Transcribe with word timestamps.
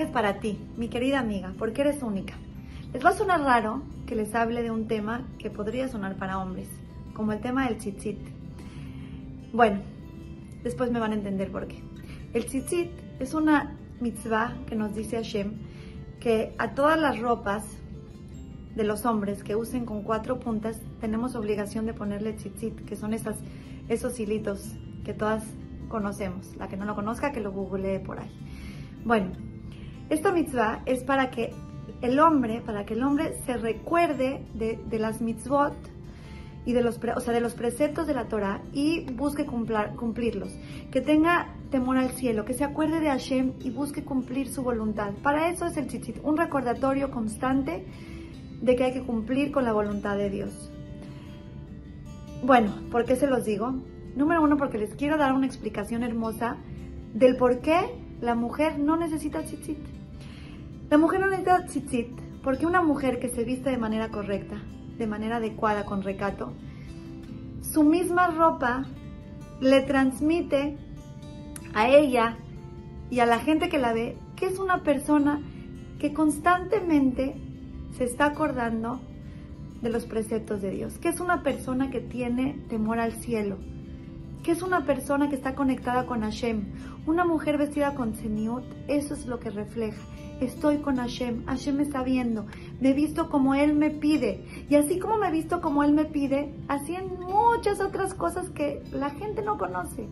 para 0.00 0.40
ti, 0.40 0.58
mi 0.78 0.88
querida 0.88 1.20
amiga, 1.20 1.52
porque 1.58 1.82
eres 1.82 2.02
única. 2.02 2.34
Les 2.94 3.04
va 3.04 3.10
a 3.10 3.12
sonar 3.12 3.42
raro 3.42 3.82
que 4.06 4.14
les 4.14 4.34
hable 4.34 4.62
de 4.62 4.70
un 4.70 4.88
tema 4.88 5.28
que 5.38 5.50
podría 5.50 5.86
sonar 5.86 6.16
para 6.16 6.38
hombres, 6.38 6.66
como 7.12 7.32
el 7.32 7.40
tema 7.40 7.66
del 7.66 7.76
tzitzit. 7.76 8.18
Bueno, 9.52 9.80
después 10.64 10.90
me 10.90 10.98
van 10.98 11.12
a 11.12 11.14
entender 11.14 11.52
por 11.52 11.68
qué. 11.68 11.76
El 12.32 12.46
tzitzit 12.46 12.90
es 13.20 13.34
una 13.34 13.76
mitzvah 14.00 14.56
que 14.66 14.76
nos 14.76 14.94
dice 14.94 15.16
Hashem 15.16 15.52
que 16.20 16.54
a 16.56 16.74
todas 16.74 16.98
las 16.98 17.18
ropas 17.18 17.64
de 18.74 18.84
los 18.84 19.04
hombres 19.04 19.44
que 19.44 19.56
usen 19.56 19.84
con 19.84 20.02
cuatro 20.02 20.40
puntas 20.40 20.80
tenemos 21.02 21.34
obligación 21.34 21.84
de 21.84 21.92
ponerle 21.92 22.32
tzitzit, 22.32 22.86
que 22.86 22.96
son 22.96 23.12
esas, 23.12 23.36
esos 23.88 24.18
hilitos 24.18 24.72
que 25.04 25.12
todas 25.12 25.44
conocemos. 25.90 26.56
La 26.56 26.68
que 26.68 26.78
no 26.78 26.86
lo 26.86 26.94
conozca, 26.94 27.30
que 27.30 27.40
lo 27.40 27.52
googlee 27.52 27.98
por 27.98 28.20
ahí. 28.20 28.30
Bueno, 29.04 29.51
esta 30.12 30.30
mitzvah 30.30 30.82
es 30.84 31.02
para 31.02 31.30
que 31.30 31.54
el 32.02 32.20
hombre, 32.20 32.60
para 32.60 32.84
que 32.84 32.92
el 32.92 33.02
hombre 33.02 33.32
se 33.46 33.56
recuerde 33.56 34.44
de, 34.52 34.98
las 34.98 35.22
mitzvot 35.22 35.74
y 36.66 36.74
de 36.74 36.82
los, 36.82 37.00
o 37.16 37.20
sea, 37.20 37.32
de 37.32 37.40
los 37.40 37.54
preceptos 37.54 38.06
de 38.06 38.12
la 38.12 38.28
Torah 38.28 38.60
y 38.74 39.10
busque 39.12 39.46
cumplirlos. 39.46 40.52
Que 40.90 41.00
tenga 41.00 41.54
temor 41.70 41.96
al 41.96 42.10
cielo, 42.10 42.44
que 42.44 42.52
se 42.52 42.62
acuerde 42.62 43.00
de 43.00 43.08
Hashem 43.08 43.54
y 43.60 43.70
busque 43.70 44.04
cumplir 44.04 44.48
su 44.48 44.62
voluntad. 44.62 45.12
Para 45.22 45.48
eso 45.48 45.64
es 45.64 45.78
el 45.78 45.86
tzitzit, 45.86 46.18
un 46.22 46.36
recordatorio 46.36 47.10
constante 47.10 47.86
de 48.60 48.76
que 48.76 48.84
hay 48.84 48.92
que 48.92 49.02
cumplir 49.04 49.50
con 49.50 49.64
la 49.64 49.72
voluntad 49.72 50.18
de 50.18 50.28
Dios. 50.28 50.70
Bueno, 52.44 52.74
¿por 52.90 53.06
qué 53.06 53.16
se 53.16 53.28
los 53.28 53.46
digo? 53.46 53.72
Número 54.14 54.42
uno, 54.42 54.58
porque 54.58 54.76
les 54.76 54.94
quiero 54.94 55.16
dar 55.16 55.32
una 55.32 55.46
explicación 55.46 56.02
hermosa 56.02 56.58
del 57.14 57.36
por 57.36 57.60
qué 57.60 57.78
la 58.20 58.34
mujer 58.34 58.78
no 58.78 58.98
necesita 58.98 59.42
tzitzit. 59.42 60.01
La 60.92 60.98
mujer 60.98 61.20
no 61.20 61.26
necesita 61.26 61.64
tzitzit 61.64 62.20
porque 62.44 62.66
una 62.66 62.82
mujer 62.82 63.18
que 63.18 63.30
se 63.30 63.44
viste 63.44 63.70
de 63.70 63.78
manera 63.78 64.10
correcta, 64.10 64.60
de 64.98 65.06
manera 65.06 65.36
adecuada, 65.36 65.86
con 65.86 66.02
recato, 66.02 66.52
su 67.62 67.82
misma 67.82 68.26
ropa 68.26 68.84
le 69.58 69.80
transmite 69.80 70.76
a 71.72 71.88
ella 71.88 72.36
y 73.10 73.20
a 73.20 73.24
la 73.24 73.38
gente 73.38 73.70
que 73.70 73.78
la 73.78 73.94
ve 73.94 74.18
que 74.36 74.44
es 74.44 74.58
una 74.58 74.82
persona 74.82 75.40
que 75.98 76.12
constantemente 76.12 77.36
se 77.96 78.04
está 78.04 78.26
acordando 78.26 79.00
de 79.80 79.88
los 79.88 80.04
preceptos 80.04 80.60
de 80.60 80.72
Dios, 80.72 80.98
que 80.98 81.08
es 81.08 81.20
una 81.20 81.42
persona 81.42 81.90
que 81.90 82.00
tiene 82.00 82.66
temor 82.68 82.98
al 82.98 83.12
cielo, 83.12 83.56
que 84.42 84.50
es 84.50 84.62
una 84.62 84.84
persona 84.84 85.28
que 85.28 85.36
está 85.36 85.54
conectada 85.54 86.06
con 86.06 86.22
Hashem. 86.22 86.64
Una 87.06 87.24
mujer 87.24 87.58
vestida 87.58 87.94
con 87.94 88.14
seniut, 88.14 88.64
eso 88.88 89.14
es 89.14 89.26
lo 89.26 89.38
que 89.38 89.50
refleja. 89.50 90.00
Estoy 90.40 90.78
con 90.78 90.96
Hashem, 90.96 91.46
Hashem 91.46 91.76
me 91.76 91.84
está 91.84 92.02
viendo, 92.02 92.46
me 92.80 92.90
he 92.90 92.94
visto 92.94 93.30
como 93.30 93.54
Él 93.54 93.74
me 93.74 93.90
pide. 93.90 94.44
Y 94.68 94.74
así 94.74 94.98
como 94.98 95.16
me 95.16 95.28
he 95.28 95.30
visto 95.30 95.60
como 95.60 95.84
Él 95.84 95.92
me 95.92 96.04
pide, 96.04 96.52
así 96.66 96.96
en 96.96 97.20
muchas 97.20 97.80
otras 97.80 98.14
cosas 98.14 98.50
que 98.50 98.82
la 98.90 99.10
gente 99.10 99.42
no 99.42 99.56
conoce. 99.56 100.08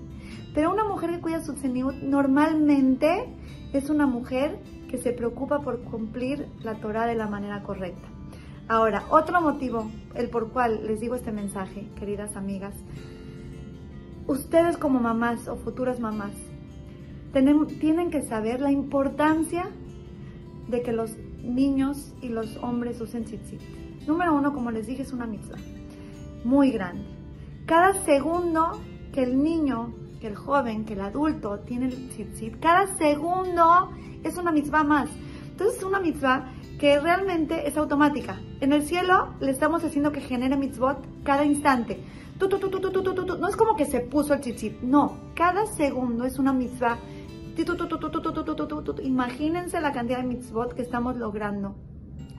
Pero 0.54 0.72
una 0.72 0.84
mujer 0.84 1.10
que 1.10 1.20
cuida 1.20 1.42
su 1.42 1.56
seniut 1.56 1.96
normalmente 1.96 3.26
es 3.72 3.90
una 3.90 4.06
mujer 4.06 4.60
que 4.88 4.98
se 4.98 5.12
preocupa 5.12 5.60
por 5.60 5.82
cumplir 5.82 6.48
la 6.62 6.74
Torah 6.76 7.06
de 7.06 7.16
la 7.16 7.26
manera 7.26 7.62
correcta. 7.62 8.08
Ahora, 8.68 9.02
otro 9.10 9.40
motivo, 9.40 9.90
el 10.14 10.28
por 10.30 10.50
cual 10.52 10.86
les 10.86 11.00
digo 11.00 11.16
este 11.16 11.32
mensaje, 11.32 11.88
queridas 11.98 12.36
amigas, 12.36 12.74
ustedes 14.26 14.76
como 14.76 15.00
mamás 15.00 15.48
o 15.48 15.56
futuras 15.56 16.00
mamás 16.00 16.32
tienen 17.32 18.10
que 18.10 18.22
saber 18.22 18.60
la 18.60 18.72
importancia 18.72 19.70
de 20.68 20.82
que 20.82 20.92
los 20.92 21.16
niños 21.42 22.12
y 22.20 22.28
los 22.28 22.56
hombres 22.58 23.00
usen 23.00 23.25
tzitzit. 23.25 23.60
Número 24.06 24.34
uno, 24.34 24.53
como 24.53 24.70
les 24.70 24.86
dije, 24.86 25.03
es 25.03 25.12
una 25.12 25.26
mitzvah 25.26 25.58
muy 26.44 26.70
grande. 26.70 27.04
Cada 27.66 27.94
segundo 28.04 28.81
que 29.12 29.22
el 29.22 29.42
niño, 29.42 29.92
que 30.20 30.26
el 30.26 30.37
joven, 30.37 30.84
que 30.84 30.94
el 30.94 31.02
adulto 31.02 31.60
tiene 31.60 31.87
el 31.87 32.08
tzitzit, 32.08 32.58
cada 32.58 32.87
segundo 32.97 33.91
es 34.25 34.37
una 34.37 34.50
mitzvah 34.50 34.84
más. 34.84 35.08
Entonces 35.50 35.78
es 35.78 35.84
una 35.84 36.00
mitzvah 36.00 36.50
que 36.80 36.98
realmente 36.98 37.68
es 37.68 37.76
automática. 37.76 38.41
En 38.62 38.72
el 38.72 38.82
cielo 38.82 39.34
le 39.38 39.50
estamos 39.50 39.84
haciendo 39.84 40.12
que 40.12 40.22
genere 40.22 40.56
mitzvot 40.56 40.96
cada 41.24 41.44
instante. 41.44 42.02
No 42.41 43.48
es 43.48 43.56
como 43.56 43.76
que 43.76 43.84
se 43.84 44.00
puso 44.00 44.32
el 44.32 44.41
chichit, 44.41 44.80
no. 44.80 45.19
Cada 45.34 45.66
segundo 45.66 46.24
es 46.24 46.38
una 46.38 46.54
mitzvah. 46.54 46.96
Imagínense 49.02 49.78
la 49.78 49.92
cantidad 49.92 50.20
de 50.20 50.24
mitzvot 50.24 50.72
que 50.72 50.80
estamos 50.80 51.16
logrando. 51.16 51.74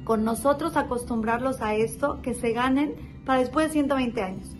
Con 0.05 0.23
nosotros 0.23 0.75
acostumbrarlos 0.75 1.61
a 1.61 1.75
esto, 1.75 2.19
que 2.23 2.33
se 2.33 2.51
ganen 2.51 2.95
para 3.27 3.41
después 3.41 3.67
de 3.67 3.73
120 3.73 4.23
años. 4.23 4.55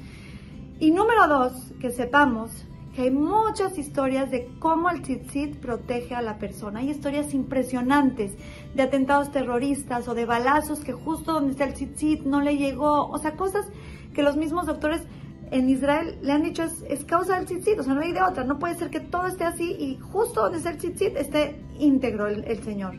Y 0.79 0.91
número 0.91 1.27
dos, 1.27 1.73
que 1.79 1.89
sepamos 1.89 2.51
que 2.93 3.03
hay 3.03 3.11
muchas 3.11 3.77
historias 3.77 4.31
de 4.31 4.49
cómo 4.59 4.89
el 4.89 5.01
tzitzit 5.01 5.57
protege 5.57 6.13
a 6.13 6.21
la 6.21 6.37
persona. 6.37 6.79
Hay 6.79 6.89
historias 6.89 7.33
impresionantes 7.33 8.33
de 8.75 8.83
atentados 8.83 9.31
terroristas 9.31 10.07
o 10.07 10.13
de 10.13 10.25
balazos 10.25 10.81
que 10.81 10.93
justo 10.93 11.33
donde 11.33 11.51
está 11.51 11.65
el 11.65 11.73
tzitzit 11.73 12.23
no 12.23 12.41
le 12.41 12.57
llegó. 12.57 13.07
O 13.07 13.17
sea, 13.17 13.35
cosas 13.35 13.65
que 14.13 14.23
los 14.23 14.35
mismos 14.35 14.65
doctores 14.65 15.01
en 15.51 15.69
Israel 15.69 16.17
le 16.21 16.31
han 16.31 16.43
dicho 16.43 16.63
es, 16.63 17.05
causa 17.05 17.35
del 17.35 17.45
tzitzit, 17.45 17.79
o 17.79 17.83
sea, 17.83 17.93
no 17.93 18.01
hay 18.01 18.11
de 18.11 18.21
otra. 18.21 18.43
No 18.43 18.59
puede 18.59 18.75
ser 18.75 18.89
que 18.89 18.99
todo 18.99 19.27
esté 19.27 19.45
así 19.45 19.71
y 19.71 19.97
justo 19.97 20.41
donde 20.41 20.57
está 20.57 20.71
el 20.71 20.77
tzitzit 20.77 21.15
esté 21.15 21.61
íntegro 21.79 22.27
el, 22.27 22.43
el 22.43 22.61
Señor. 22.63 22.95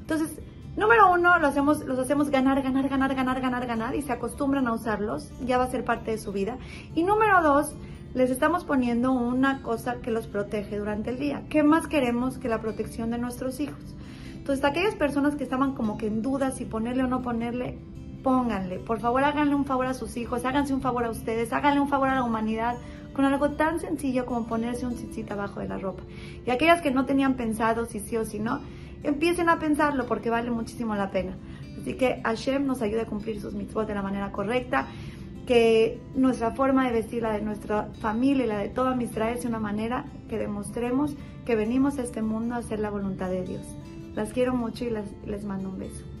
Entonces, 0.00 0.38
Número 0.76 1.12
uno, 1.12 1.38
los 1.38 1.50
hacemos, 1.50 1.84
los 1.84 2.00
hacemos 2.00 2.30
ganar, 2.30 2.60
ganar, 2.60 2.88
ganar, 2.88 3.14
ganar, 3.14 3.40
ganar, 3.40 3.64
ganar 3.64 3.94
y 3.94 4.02
se 4.02 4.10
acostumbran 4.10 4.66
a 4.66 4.72
usarlos, 4.72 5.30
ya 5.46 5.56
va 5.56 5.64
a 5.64 5.70
ser 5.70 5.84
parte 5.84 6.10
de 6.10 6.18
su 6.18 6.32
vida. 6.32 6.58
Y 6.96 7.04
número 7.04 7.40
dos, 7.42 7.76
les 8.14 8.30
estamos 8.30 8.64
poniendo 8.64 9.10
una 9.10 9.60
cosa 9.60 9.96
que 9.96 10.12
los 10.12 10.28
protege 10.28 10.78
durante 10.78 11.10
el 11.10 11.18
día. 11.18 11.42
¿Qué 11.50 11.64
más 11.64 11.88
queremos 11.88 12.38
que 12.38 12.48
la 12.48 12.60
protección 12.60 13.10
de 13.10 13.18
nuestros 13.18 13.58
hijos? 13.58 13.96
Entonces, 14.34 14.64
aquellas 14.64 14.94
personas 14.94 15.34
que 15.34 15.42
estaban 15.42 15.74
como 15.74 15.98
que 15.98 16.06
en 16.06 16.22
dudas 16.22 16.56
si 16.56 16.64
ponerle 16.64 17.02
o 17.02 17.06
no 17.08 17.22
ponerle, 17.22 17.76
pónganle. 18.22 18.78
Por 18.78 19.00
favor, 19.00 19.24
háganle 19.24 19.56
un 19.56 19.64
favor 19.64 19.86
a 19.86 19.94
sus 19.94 20.16
hijos, 20.16 20.44
háganse 20.44 20.72
un 20.72 20.80
favor 20.80 21.04
a 21.04 21.10
ustedes, 21.10 21.52
háganle 21.52 21.80
un 21.80 21.88
favor 21.88 22.08
a 22.08 22.14
la 22.14 22.22
humanidad 22.22 22.76
con 23.14 23.24
algo 23.24 23.50
tan 23.50 23.80
sencillo 23.80 24.26
como 24.26 24.46
ponerse 24.46 24.86
un 24.86 24.96
chichita 24.96 25.34
abajo 25.34 25.58
de 25.58 25.68
la 25.68 25.78
ropa. 25.78 26.04
Y 26.46 26.50
aquellas 26.50 26.82
que 26.82 26.92
no 26.92 27.06
tenían 27.06 27.34
pensado 27.34 27.84
si 27.84 27.98
sí 27.98 28.16
o 28.16 28.24
si 28.24 28.38
no, 28.38 28.60
empiecen 29.02 29.48
a 29.48 29.58
pensarlo 29.58 30.06
porque 30.06 30.30
vale 30.30 30.50
muchísimo 30.50 30.94
la 30.94 31.10
pena. 31.10 31.36
Así 31.80 31.94
que 31.94 32.20
Hashem 32.22 32.64
nos 32.64 32.80
ayude 32.80 33.02
a 33.02 33.06
cumplir 33.06 33.40
sus 33.40 33.54
mitzvot 33.54 33.86
de 33.86 33.94
la 33.94 34.02
manera 34.02 34.30
correcta 34.30 34.86
que 35.46 36.00
nuestra 36.14 36.52
forma 36.52 36.86
de 36.86 36.92
vestir, 36.92 37.22
la 37.22 37.32
de 37.32 37.42
nuestra 37.42 37.88
familia 38.00 38.44
y 38.44 38.48
la 38.48 38.58
de 38.58 38.68
toda 38.68 39.00
Israel 39.02 39.38
sea 39.38 39.50
una 39.50 39.60
manera 39.60 40.06
que 40.28 40.38
demostremos 40.38 41.14
que 41.44 41.56
venimos 41.56 41.98
a 41.98 42.02
este 42.02 42.22
mundo 42.22 42.54
a 42.54 42.58
hacer 42.58 42.80
la 42.80 42.90
voluntad 42.90 43.30
de 43.30 43.44
Dios. 43.44 43.66
Las 44.14 44.32
quiero 44.32 44.54
mucho 44.54 44.84
y 44.84 44.90
les 45.26 45.44
mando 45.44 45.68
un 45.68 45.78
beso. 45.78 46.13